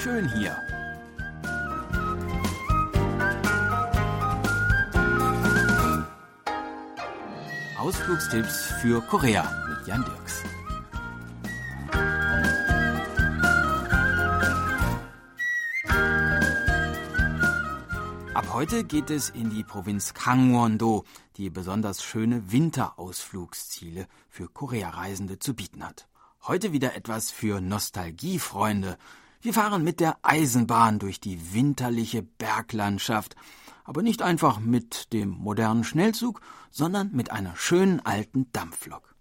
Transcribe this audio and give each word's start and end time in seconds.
schön 0.00 0.26
hier. 0.32 0.56
Ausflugstipps 7.78 8.72
für 8.80 9.02
Korea 9.02 9.42
mit 9.68 9.86
Jan 9.86 10.02
Dirks. 10.04 10.42
Ab 18.32 18.54
heute 18.54 18.84
geht 18.84 19.10
es 19.10 19.28
in 19.28 19.50
die 19.50 19.64
Provinz 19.64 20.14
Gangwon-do, 20.14 21.04
die 21.36 21.50
besonders 21.50 22.02
schöne 22.02 22.50
Winterausflugsziele 22.50 24.06
für 24.30 24.48
Korea-Reisende 24.48 25.38
zu 25.38 25.54
bieten 25.54 25.84
hat. 25.84 26.08
Heute 26.46 26.72
wieder 26.72 26.96
etwas 26.96 27.30
für 27.30 27.60
Nostalgiefreunde. 27.60 28.96
Wir 29.42 29.54
fahren 29.54 29.82
mit 29.82 30.00
der 30.00 30.18
Eisenbahn 30.20 30.98
durch 30.98 31.18
die 31.18 31.54
winterliche 31.54 32.22
Berglandschaft, 32.22 33.36
aber 33.84 34.02
nicht 34.02 34.20
einfach 34.20 34.60
mit 34.60 35.14
dem 35.14 35.30
modernen 35.30 35.82
Schnellzug, 35.82 36.42
sondern 36.70 37.12
mit 37.12 37.30
einer 37.30 37.56
schönen 37.56 38.04
alten 38.04 38.52
Dampflok. 38.52 39.14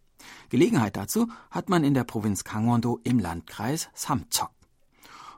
Gelegenheit 0.49 0.97
dazu 0.97 1.29
hat 1.49 1.69
man 1.69 1.85
in 1.85 1.93
der 1.93 2.03
Provinz 2.03 2.43
Gangwon-do 2.43 2.99
im 3.05 3.17
Landkreis 3.17 3.87
Samcheok. 3.93 4.51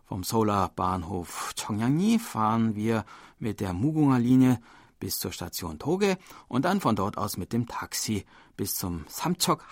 Vom 0.05 0.23
Solar-Bahnhof 0.23 1.53
Chongyangni 1.55 2.17
fahren 2.17 2.75
wir 2.75 3.05
mit 3.37 3.59
der 3.59 3.73
Mugunga 3.73 4.17
Linie 4.17 4.59
bis 4.99 5.19
zur 5.19 5.31
Station 5.31 5.77
Toge 5.77 6.17
und 6.47 6.65
dann 6.65 6.81
von 6.81 6.95
dort 6.95 7.19
aus 7.19 7.37
mit 7.37 7.53
dem 7.53 7.67
Taxi 7.67 8.25
bis 8.57 8.73
zum 8.73 9.05
Samcheok 9.07 9.63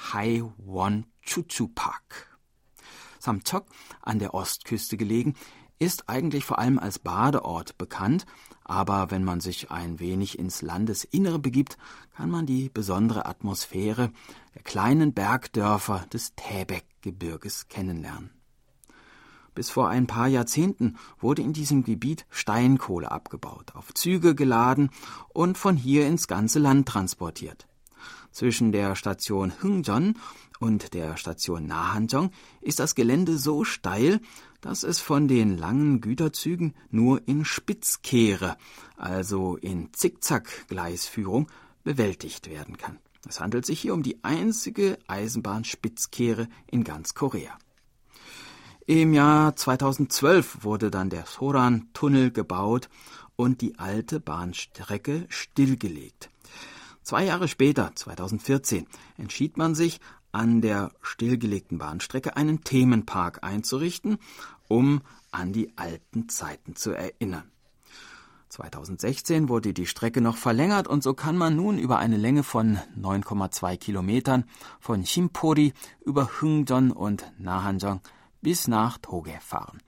Won 0.57 1.07
Chuchu 1.24 1.68
Park. 1.68 2.29
Samcheok, 3.20 3.65
an 4.01 4.20
der 4.20 4.34
Ostküste 4.34 4.98
gelegen, 4.98 5.35
ist 5.79 6.09
eigentlich 6.09 6.43
vor 6.43 6.59
allem 6.59 6.77
als 6.77 6.99
Badeort 6.99 7.77
bekannt, 7.77 8.25
aber 8.65 9.12
wenn 9.12 9.23
man 9.23 9.39
sich 9.39 9.71
ein 9.71 9.99
wenig 9.99 10.37
ins 10.37 10.62
Landesinnere 10.62 11.40
begibt, 11.40 11.77
kann 12.15 12.29
man 12.29 12.45
die 12.45 12.70
besondere 12.70 13.25
Atmosphäre 13.25 14.12
der 14.55 14.62
kleinen 14.63 15.13
Bergdörfer 15.13 16.05
des 16.12 16.35
Täbek-Gebirges 16.35 17.70
kennenlernen. 17.70 18.31
Bis 19.55 19.70
vor 19.70 19.90
ein 19.90 20.05
paar 20.05 20.27
Jahrzehnten 20.27 20.97
wurde 21.20 21.41
in 21.41 21.53
diesem 21.53 21.84
Gebiet 21.84 22.25
Steinkohle 22.29 23.09
abgebaut, 23.09 23.73
auf 23.73 23.93
Züge 23.93 24.35
geladen 24.35 24.90
und 25.29 25.57
von 25.57 25.75
hier 25.75 26.07
ins 26.07 26.27
ganze 26.27 26.59
Land 26.59 26.87
transportiert. 26.87 27.68
Zwischen 28.32 28.72
der 28.72 28.96
Station 28.96 29.54
Hungjeon 29.62 30.16
und 30.60 30.94
der 30.94 31.18
Station 31.18 31.66
Nahanjeong 31.66 32.32
ist 32.62 32.80
das 32.80 32.96
Gelände 32.96 33.38
so 33.38 33.63
steil, 33.63 34.20
dass 34.62 34.84
es 34.84 34.99
von 34.99 35.27
den 35.27 35.58
langen 35.58 36.02
Güterzügen 36.02 36.76
nur 36.90 37.27
in 37.27 37.46
Spitzkehre, 37.46 38.58
also 38.98 39.55
in 39.55 39.94
Zickzack-Gleisführung, 39.94 41.48
bewältigt 41.84 42.49
werden 42.49 42.77
kann. 42.77 42.99
Es 43.27 43.40
handelt 43.40 43.66
sich 43.66 43.80
hier 43.80 43.94
um 43.94 44.04
die 44.04 44.24
einzige 44.24 44.98
Eisenbahnspitzkehre 45.08 46.48
in 46.68 46.84
ganz 46.84 47.14
Korea. 47.14 47.58
Im 48.86 49.14
Jahr 49.14 49.55
2012 49.55 50.64
wurde 50.64 50.90
dann 50.90 51.10
der 51.10 51.26
Soran-Tunnel 51.26 52.32
gebaut 52.32 52.90
und 53.36 53.62
die 53.62 53.77
alte 53.77 54.20
Bahnstrecke 54.20 55.26
stillgelegt. 55.30 56.30
Zwei 57.10 57.24
Jahre 57.24 57.48
später, 57.48 57.91
2014, 57.96 58.85
entschied 59.18 59.57
man 59.57 59.74
sich, 59.74 59.99
an 60.32 60.62
der 60.62 60.91
stillgelegten 61.02 61.79
Bahnstrecke 61.79 62.38
einen 62.38 62.63
Themenpark 62.63 63.43
einzurichten, 63.43 64.19
um 64.68 65.02
an 65.31 65.52
die 65.52 65.75
alten 65.75 66.30
Zeiten 66.30 66.75
zu 66.75 66.92
erinnern. 66.92 67.50
2016 68.50 69.50
wurde 69.50 69.74
die 69.74 69.88
Strecke 69.88 70.22
noch 70.22 70.38
verlängert 70.38 70.88
und 70.88 71.02
so 71.02 71.16
kann 71.16 71.36
man 71.36 71.56
nun 71.56 71.80
über 71.80 71.97
eine 71.97 72.18
Länge 72.18 72.44
von 72.44 72.78
9,2 72.96 73.78
Kilometern 73.78 74.44
von 74.80 75.02
Chimpori 75.02 75.74
über 76.06 76.30
Hungjeon 76.40 76.91
und 76.91 77.26
Nahanjeong 77.40 78.02
bis 78.44 78.68
nach 78.68 79.00
Toge 79.00 79.40
fahren. 79.41 79.81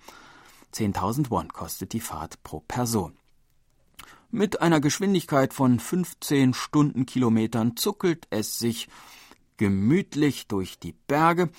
10.000 0.73 1.29
Won 1.29 1.49
kostet 1.49 1.93
die 1.93 1.99
Fahrt 1.99 2.41
pro 2.41 2.61
Person. 2.61 3.13
Mit 4.33 4.61
einer 4.61 4.79
Geschwindigkeit 4.79 5.53
von 5.53 5.77
15 5.77 6.53
Stundenkilometern 6.53 7.75
zuckelt 7.75 8.27
es 8.29 8.59
sich 8.59 8.87
gemütlich 9.57 10.47
durch 10.47 10.79
die 10.79 10.93
Berge 10.93 11.49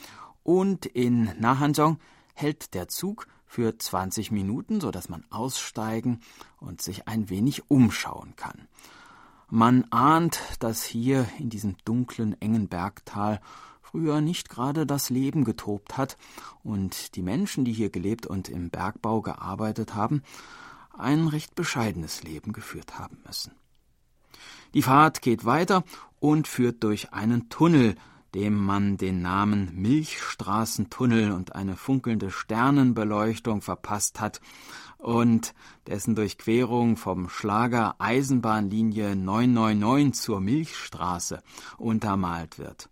und 0.42 0.86
in 0.86 1.30
Nahanjong 1.38 1.98
hält 2.32 2.72
der 2.72 2.88
Zug 2.88 3.26
für 3.44 3.76
20 3.76 4.30
Minuten, 4.30 4.80
so 4.80 4.90
dass 4.90 5.10
man 5.10 5.22
aussteigen 5.28 6.20
und 6.60 6.80
sich 6.80 7.06
ein 7.06 7.28
wenig 7.28 7.70
umschauen 7.70 8.36
kann. 8.36 8.68
Man 9.50 9.84
ahnt, 9.90 10.40
dass 10.60 10.82
hier 10.82 11.28
in 11.38 11.50
diesem 11.50 11.76
dunklen, 11.84 12.40
engen 12.40 12.68
Bergtal 12.68 13.42
früher 13.82 14.22
nicht 14.22 14.48
gerade 14.48 14.86
das 14.86 15.10
Leben 15.10 15.44
getobt 15.44 15.98
hat 15.98 16.16
und 16.62 17.16
die 17.16 17.22
Menschen, 17.22 17.66
die 17.66 17.72
hier 17.74 17.90
gelebt 17.90 18.26
und 18.26 18.48
im 18.48 18.70
Bergbau 18.70 19.20
gearbeitet 19.20 19.94
haben, 19.94 20.22
ein 20.96 21.28
recht 21.28 21.54
bescheidenes 21.54 22.22
Leben 22.22 22.52
geführt 22.52 22.98
haben 22.98 23.18
müssen. 23.26 23.52
Die 24.74 24.82
Fahrt 24.82 25.22
geht 25.22 25.44
weiter 25.44 25.84
und 26.20 26.48
führt 26.48 26.82
durch 26.82 27.12
einen 27.12 27.48
Tunnel, 27.48 27.96
dem 28.34 28.54
man 28.54 28.96
den 28.96 29.20
Namen 29.20 29.70
Milchstraßentunnel 29.74 31.32
und 31.32 31.54
eine 31.54 31.76
funkelnde 31.76 32.30
Sternenbeleuchtung 32.30 33.60
verpasst 33.60 34.20
hat 34.20 34.40
und 34.96 35.54
dessen 35.86 36.14
Durchquerung 36.14 36.96
vom 36.96 37.28
Schlager 37.28 37.96
Eisenbahnlinie 37.98 39.16
999 39.16 40.22
zur 40.22 40.40
Milchstraße 40.40 41.42
untermalt 41.76 42.58
wird 42.58 42.88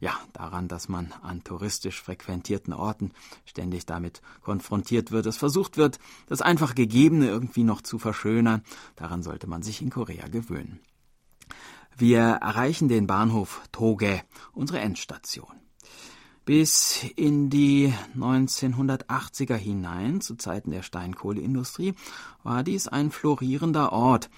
ja, 0.00 0.12
daran, 0.32 0.68
dass 0.68 0.88
man 0.88 1.12
an 1.22 1.42
touristisch 1.44 2.00
frequentierten 2.00 2.72
Orten 2.72 3.12
ständig 3.44 3.86
damit 3.86 4.22
konfrontiert 4.42 5.10
wird, 5.10 5.26
dass 5.26 5.36
versucht 5.36 5.76
wird, 5.76 5.98
das 6.26 6.42
einfach 6.42 6.74
Gegebene 6.74 7.26
irgendwie 7.26 7.64
noch 7.64 7.82
zu 7.82 7.98
verschönern. 7.98 8.62
Daran 8.96 9.22
sollte 9.22 9.46
man 9.46 9.62
sich 9.62 9.82
in 9.82 9.90
Korea 9.90 10.28
gewöhnen. 10.28 10.80
Wir 11.96 12.20
erreichen 12.20 12.88
den 12.88 13.08
Bahnhof 13.08 13.62
Toge, 13.72 14.22
unsere 14.52 14.78
Endstation. 14.78 15.52
Bis 16.44 17.04
in 17.16 17.50
die 17.50 17.92
1980er 18.16 19.56
hinein, 19.56 20.20
zu 20.20 20.36
Zeiten 20.36 20.70
der 20.70 20.82
Steinkohleindustrie, 20.82 21.94
war 22.42 22.62
dies 22.62 22.88
ein 22.88 23.10
florierender 23.10 23.92
Ort, 23.92 24.30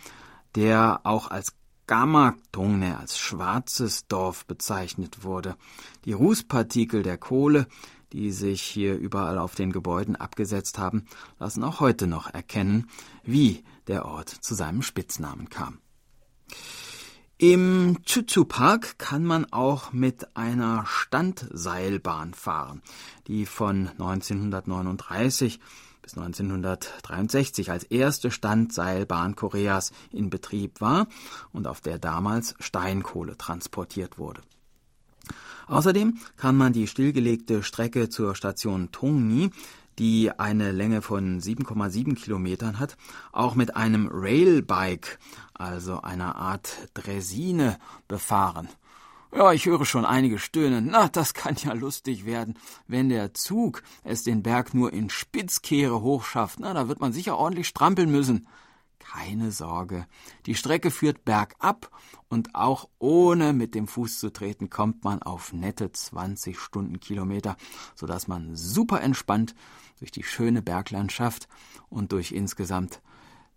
der 0.57 1.03
auch 1.05 1.31
als 1.31 1.55
Gamakdongne 1.91 2.97
als 3.01 3.19
schwarzes 3.19 4.07
Dorf 4.07 4.47
bezeichnet 4.47 5.25
wurde. 5.25 5.57
Die 6.05 6.13
Rußpartikel 6.13 7.03
der 7.03 7.19
Kohle, 7.19 7.67
die 8.13 8.31
sich 8.31 8.63
hier 8.63 8.97
überall 8.97 9.39
auf 9.39 9.57
den 9.57 9.73
Gebäuden 9.73 10.15
abgesetzt 10.15 10.79
haben, 10.79 11.07
lassen 11.41 11.65
auch 11.65 11.81
heute 11.81 12.07
noch 12.07 12.33
erkennen, 12.33 12.89
wie 13.25 13.65
der 13.89 14.05
Ort 14.05 14.29
zu 14.29 14.55
seinem 14.55 14.83
Spitznamen 14.83 15.49
kam. 15.49 15.79
Im 17.39 17.97
Chuchu 18.05 18.45
Park 18.45 18.97
kann 19.01 19.25
man 19.25 19.53
auch 19.53 19.93
mit 19.93 20.37
einer 20.37 20.85
Standseilbahn 20.87 22.35
fahren, 22.35 22.83
die 23.27 23.47
von 23.47 23.89
1939 23.89 25.59
bis 26.03 26.17
1963 26.17 27.71
als 27.71 27.85
erste 27.85 28.31
Standseilbahn 28.31 29.37
Koreas 29.37 29.93
in 30.11 30.31
Betrieb 30.31 30.81
war 30.81 31.07
und 31.53 31.67
auf 31.67 31.81
der 31.81 31.99
damals 31.99 32.55
Steinkohle 32.59 33.37
transportiert 33.37 34.19
wurde. 34.19 34.43
Außerdem 35.67 36.19
kann 36.37 36.57
man 36.57 36.73
die 36.73 36.89
stillgelegte 36.89 37.63
Strecke 37.63 38.09
zur 38.09 38.35
Station 38.35 38.91
Tongni, 38.91 39.51
die 40.01 40.31
eine 40.31 40.73
Länge 40.73 41.03
von 41.03 41.41
7,7 41.41 42.17
Kilometern 42.17 42.79
hat, 42.79 42.97
auch 43.33 43.55
mit 43.55 43.77
einem 43.77 44.09
Railbike, 44.11 45.19
also 45.55 46.01
einer 46.01 46.37
Art 46.37 46.89
Dresine, 46.95 47.79
befahren. 48.09 48.69
Ja, 49.33 49.53
ich 49.53 49.67
höre 49.67 49.85
schon 49.85 50.05
einige 50.05 50.41
stöhnen. 50.41 50.89
Na, 50.91 51.09
das 51.09 51.35
kann 51.35 51.55
ja 51.57 51.73
lustig 51.73 52.27
werden, 52.27 52.59
wenn 52.89 53.09
der 53.09 53.33
Zug 53.33 53.85
es 54.03 54.25
den 54.25 54.43
Berg 54.43 54.75
nur 54.75 54.93
in 54.93 55.09
Spitzkehre 55.09 56.03
hochschafft. 56.03 56.59
Na, 56.59 56.75
da 56.75 56.89
wird 56.89 57.01
man 57.01 57.13
sicher 57.13 57.39
ordentlich 57.39 57.69
strampeln 57.69 58.11
müssen. 58.11 58.49
Keine 58.99 59.53
Sorge, 59.53 60.07
die 60.47 60.55
Strecke 60.55 60.91
führt 60.91 61.25
bergab 61.25 61.91
und 62.29 62.55
auch 62.55 62.89
ohne 62.99 63.53
mit 63.53 63.75
dem 63.75 63.87
Fuß 63.87 64.19
zu 64.19 64.33
treten 64.33 64.69
kommt 64.69 65.05
man 65.05 65.23
auf 65.23 65.53
nette 65.53 65.91
20 65.91 66.59
Stundenkilometer, 66.59 67.57
sodass 67.95 68.29
man 68.29 68.57
super 68.57 69.01
entspannt 69.01 69.55
durch 70.01 70.11
die 70.11 70.23
schöne 70.23 70.61
Berglandschaft 70.61 71.49
und 71.89 72.13
durch 72.13 72.33
insgesamt 72.33 73.01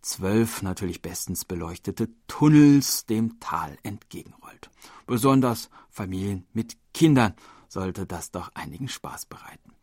zwölf 0.04 0.62
natürlich 0.62 1.02
bestens 1.02 1.46
beleuchtete 1.46 2.10
Tunnels 2.28 3.06
dem 3.06 3.40
Tal 3.40 3.78
entgegenrollt. 3.84 4.70
Besonders 5.08 5.70
Familien 5.90 6.46
mit 6.54 6.78
Kindern 6.94 7.34
sollte 7.68 8.06
das 8.06 8.32
doch 8.32 8.52
einigen 8.54 8.88
Spaß 8.88 9.26
bereiten. 9.26 9.74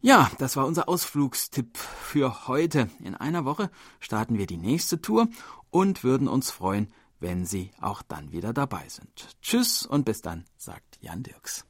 Ja, 0.00 0.30
das 0.38 0.56
war 0.56 0.66
unser 0.66 0.88
Ausflugstipp 0.88 1.76
für 1.76 2.48
heute. 2.48 2.88
In 3.00 3.14
einer 3.14 3.44
Woche 3.44 3.70
starten 3.98 4.38
wir 4.38 4.46
die 4.46 4.56
nächste 4.56 5.02
Tour 5.02 5.28
und 5.68 6.02
würden 6.04 6.26
uns 6.26 6.50
freuen, 6.50 6.90
wenn 7.18 7.44
Sie 7.44 7.70
auch 7.80 8.00
dann 8.00 8.32
wieder 8.32 8.54
dabei 8.54 8.88
sind. 8.88 9.36
Tschüss 9.42 9.84
und 9.84 10.06
bis 10.06 10.22
dann, 10.22 10.46
sagt 10.56 10.98
Jan 11.02 11.22
Dirks. 11.22 11.66